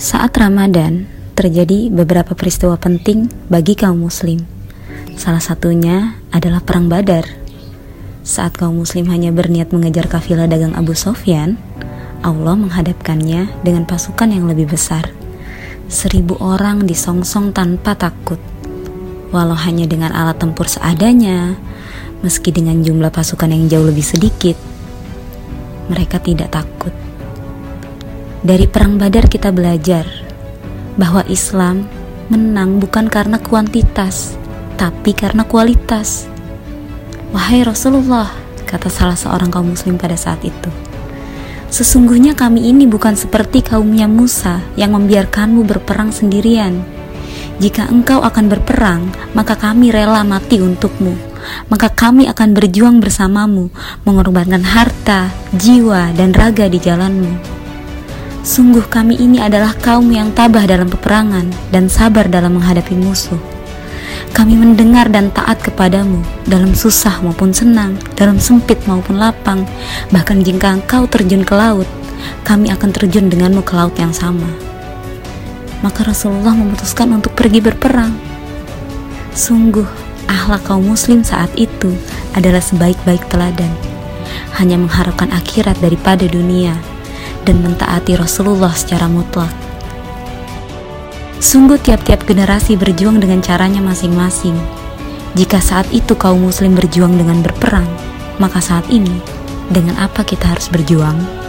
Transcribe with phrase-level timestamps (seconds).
[0.00, 1.04] Saat Ramadan,
[1.36, 4.44] terjadi beberapa peristiwa penting bagi kaum muslim.
[5.16, 7.24] Salah satunya adalah Perang Badar.
[8.20, 11.56] Saat kaum muslim hanya berniat mengejar kafilah dagang Abu Sofyan,
[12.20, 15.08] Allah menghadapkannya dengan pasukan yang lebih besar.
[15.88, 18.38] Seribu orang disongsong tanpa takut.
[19.32, 21.56] Walau hanya dengan alat tempur seadanya,
[22.20, 24.60] meski dengan jumlah pasukan yang jauh lebih sedikit,
[25.88, 27.09] mereka tidak takut.
[28.40, 30.08] Dari perang Badar kita belajar
[30.96, 31.84] bahwa Islam
[32.32, 34.32] menang bukan karena kuantitas,
[34.80, 36.24] tapi karena kualitas.
[37.36, 38.32] Wahai Rasulullah,
[38.64, 40.72] kata salah seorang kaum muslim pada saat itu.
[41.68, 46.80] Sesungguhnya kami ini bukan seperti kaumnya Musa yang membiarkanmu berperang sendirian.
[47.60, 49.04] Jika engkau akan berperang,
[49.36, 51.12] maka kami rela mati untukmu.
[51.68, 53.68] Maka kami akan berjuang bersamamu,
[54.08, 57.59] mengorbankan harta, jiwa, dan raga di jalanmu.
[58.40, 63.36] Sungguh kami ini adalah kaum yang tabah dalam peperangan dan sabar dalam menghadapi musuh.
[64.32, 69.68] Kami mendengar dan taat kepadamu dalam susah maupun senang, dalam sempit maupun lapang.
[70.08, 71.84] Bahkan jika engkau terjun ke laut,
[72.40, 74.48] kami akan terjun denganmu ke laut yang sama.
[75.84, 78.16] Maka Rasulullah memutuskan untuk pergi berperang.
[79.36, 79.86] Sungguh,
[80.32, 81.92] ahlak kaum muslim saat itu
[82.32, 83.68] adalah sebaik-baik teladan.
[84.56, 86.72] Hanya mengharapkan akhirat daripada dunia
[87.48, 89.50] dan mentaati Rasulullah secara mutlak.
[91.40, 94.54] Sungguh tiap-tiap generasi berjuang dengan caranya masing-masing.
[95.32, 97.88] Jika saat itu kaum muslim berjuang dengan berperang,
[98.36, 99.14] maka saat ini
[99.72, 101.39] dengan apa kita harus berjuang?